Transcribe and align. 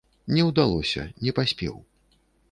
Не 0.35 0.45
ўдалося, 0.47 1.03
не 1.27 1.33
паспеў. 1.41 1.75